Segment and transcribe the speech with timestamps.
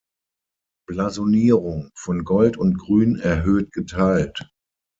[0.89, 4.49] Blasonierung: „Von Gold und Grün erhöht geteilt.